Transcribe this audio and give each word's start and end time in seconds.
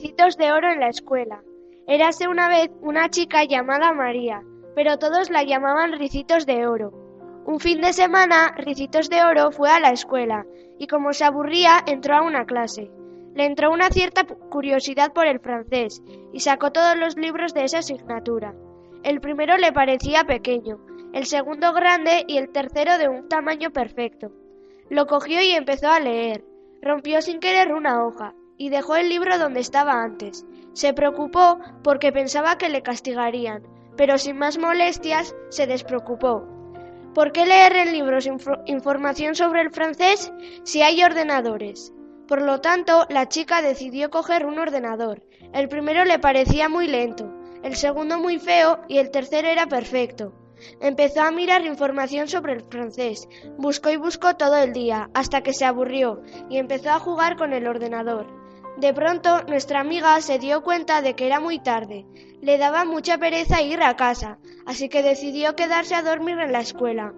Ricitos 0.00 0.36
de 0.36 0.52
oro 0.52 0.70
en 0.70 0.78
la 0.78 0.90
escuela. 0.90 1.42
Érase 1.88 2.28
una 2.28 2.48
vez 2.48 2.70
una 2.82 3.10
chica 3.10 3.42
llamada 3.42 3.92
María, 3.92 4.44
pero 4.76 4.96
todos 4.96 5.28
la 5.28 5.42
llamaban 5.42 5.98
Ricitos 5.98 6.46
de 6.46 6.68
Oro. 6.68 6.92
Un 7.44 7.58
fin 7.58 7.80
de 7.80 7.92
semana, 7.92 8.54
Ricitos 8.56 9.10
de 9.10 9.24
Oro 9.24 9.50
fue 9.50 9.70
a 9.70 9.80
la 9.80 9.90
escuela 9.90 10.46
y 10.78 10.86
como 10.86 11.12
se 11.12 11.24
aburría 11.24 11.82
entró 11.84 12.14
a 12.14 12.22
una 12.22 12.46
clase. 12.46 12.92
Le 13.34 13.44
entró 13.44 13.72
una 13.72 13.88
cierta 13.88 14.24
curiosidad 14.24 15.12
por 15.12 15.26
el 15.26 15.40
francés 15.40 16.00
y 16.32 16.38
sacó 16.38 16.70
todos 16.70 16.96
los 16.96 17.16
libros 17.16 17.52
de 17.52 17.64
esa 17.64 17.78
asignatura. 17.78 18.54
El 19.02 19.20
primero 19.20 19.56
le 19.56 19.72
parecía 19.72 20.22
pequeño, 20.22 20.78
el 21.12 21.26
segundo 21.26 21.72
grande 21.72 22.22
y 22.28 22.38
el 22.38 22.50
tercero 22.50 22.98
de 22.98 23.08
un 23.08 23.28
tamaño 23.28 23.72
perfecto. 23.72 24.30
Lo 24.90 25.08
cogió 25.08 25.42
y 25.42 25.50
empezó 25.50 25.88
a 25.88 25.98
leer. 25.98 26.44
Rompió 26.82 27.20
sin 27.20 27.40
querer 27.40 27.72
una 27.72 28.06
hoja 28.06 28.36
y 28.58 28.68
dejó 28.68 28.96
el 28.96 29.08
libro 29.08 29.38
donde 29.38 29.60
estaba 29.60 30.02
antes. 30.02 30.44
Se 30.74 30.92
preocupó 30.92 31.58
porque 31.82 32.12
pensaba 32.12 32.58
que 32.58 32.68
le 32.68 32.82
castigarían, 32.82 33.62
pero 33.96 34.18
sin 34.18 34.36
más 34.36 34.58
molestias 34.58 35.34
se 35.48 35.66
despreocupó. 35.66 36.46
¿Por 37.14 37.32
qué 37.32 37.46
leer 37.46 37.74
en 37.76 37.92
libros 37.92 38.28
información 38.66 39.34
sobre 39.34 39.62
el 39.62 39.70
francés 39.70 40.32
si 40.64 40.82
hay 40.82 41.02
ordenadores? 41.02 41.92
Por 42.28 42.42
lo 42.42 42.60
tanto, 42.60 43.06
la 43.08 43.28
chica 43.28 43.62
decidió 43.62 44.10
coger 44.10 44.44
un 44.44 44.58
ordenador. 44.58 45.22
El 45.54 45.68
primero 45.68 46.04
le 46.04 46.18
parecía 46.18 46.68
muy 46.68 46.86
lento, 46.86 47.32
el 47.62 47.74
segundo 47.74 48.18
muy 48.18 48.38
feo 48.38 48.80
y 48.86 48.98
el 48.98 49.10
tercero 49.10 49.48
era 49.48 49.66
perfecto. 49.66 50.34
Empezó 50.80 51.22
a 51.22 51.30
mirar 51.30 51.64
información 51.64 52.28
sobre 52.28 52.52
el 52.52 52.62
francés, 52.62 53.28
buscó 53.56 53.90
y 53.90 53.96
buscó 53.96 54.36
todo 54.36 54.56
el 54.56 54.72
día, 54.72 55.08
hasta 55.14 55.42
que 55.42 55.52
se 55.52 55.64
aburrió 55.64 56.20
y 56.50 56.58
empezó 56.58 56.90
a 56.90 56.98
jugar 56.98 57.36
con 57.36 57.52
el 57.52 57.66
ordenador. 57.66 58.37
De 58.78 58.94
pronto, 58.94 59.42
nuestra 59.48 59.80
amiga 59.80 60.20
se 60.20 60.38
dio 60.38 60.62
cuenta 60.62 61.02
de 61.02 61.14
que 61.16 61.26
era 61.26 61.40
muy 61.40 61.58
tarde. 61.58 62.06
Le 62.40 62.58
daba 62.58 62.84
mucha 62.84 63.18
pereza 63.18 63.60
ir 63.60 63.82
a 63.82 63.96
casa, 63.96 64.38
así 64.66 64.88
que 64.88 65.02
decidió 65.02 65.56
quedarse 65.56 65.96
a 65.96 66.02
dormir 66.02 66.38
en 66.38 66.52
la 66.52 66.60
escuela. 66.60 67.12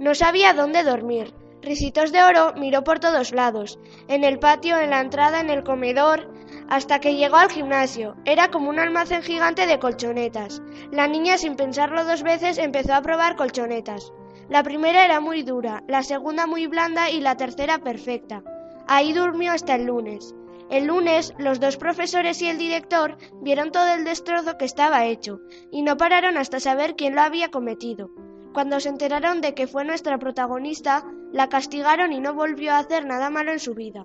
No 0.00 0.16
sabía 0.16 0.54
dónde 0.54 0.82
dormir. 0.82 1.32
Risitos 1.62 2.10
de 2.10 2.24
Oro 2.24 2.54
miró 2.56 2.82
por 2.82 2.98
todos 2.98 3.32
lados, 3.32 3.78
en 4.08 4.24
el 4.24 4.40
patio, 4.40 4.76
en 4.76 4.90
la 4.90 5.00
entrada, 5.00 5.38
en 5.38 5.50
el 5.50 5.62
comedor, 5.62 6.34
hasta 6.68 6.98
que 6.98 7.14
llegó 7.14 7.36
al 7.36 7.48
gimnasio. 7.48 8.16
Era 8.24 8.50
como 8.50 8.68
un 8.68 8.80
almacén 8.80 9.22
gigante 9.22 9.68
de 9.68 9.78
colchonetas. 9.78 10.62
La 10.90 11.06
niña, 11.06 11.38
sin 11.38 11.54
pensarlo 11.54 12.04
dos 12.04 12.24
veces, 12.24 12.58
empezó 12.58 12.92
a 12.92 13.02
probar 13.02 13.36
colchonetas. 13.36 14.12
La 14.48 14.64
primera 14.64 15.04
era 15.04 15.20
muy 15.20 15.44
dura, 15.44 15.84
la 15.86 16.02
segunda 16.02 16.48
muy 16.48 16.66
blanda 16.66 17.08
y 17.08 17.20
la 17.20 17.36
tercera 17.36 17.78
perfecta. 17.78 18.42
Ahí 18.88 19.12
durmió 19.12 19.52
hasta 19.52 19.76
el 19.76 19.84
lunes. 19.84 20.34
El 20.74 20.86
lunes, 20.86 21.32
los 21.38 21.60
dos 21.60 21.76
profesores 21.76 22.42
y 22.42 22.48
el 22.48 22.58
director 22.58 23.16
vieron 23.40 23.70
todo 23.70 23.94
el 23.94 24.04
destrozo 24.04 24.58
que 24.58 24.64
estaba 24.64 25.06
hecho, 25.06 25.38
y 25.70 25.82
no 25.82 25.96
pararon 25.96 26.36
hasta 26.36 26.58
saber 26.58 26.96
quién 26.96 27.14
lo 27.14 27.20
había 27.20 27.52
cometido. 27.52 28.10
Cuando 28.52 28.80
se 28.80 28.88
enteraron 28.88 29.40
de 29.40 29.54
que 29.54 29.68
fue 29.68 29.84
nuestra 29.84 30.18
protagonista, 30.18 31.04
la 31.32 31.48
castigaron 31.48 32.12
y 32.12 32.18
no 32.18 32.34
volvió 32.34 32.72
a 32.72 32.78
hacer 32.78 33.06
nada 33.06 33.30
malo 33.30 33.52
en 33.52 33.60
su 33.60 33.74
vida. 33.74 34.04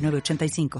85 0.09 0.79